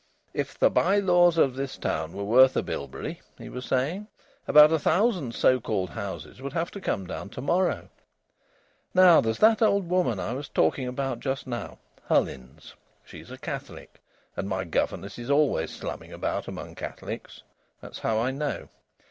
[0.33, 4.07] "If the by laws of this town were worth a bilberry," he was saying,
[4.47, 7.87] "about a thousand so called houses would have to come down to morrow.
[8.95, 11.77] Now there's that old woman I was talking about just now
[12.07, 12.73] Hullins.
[13.05, 14.01] She's a Catholic
[14.35, 17.43] and my governess is always slumming about among Catholics
[17.79, 18.69] that's how I know.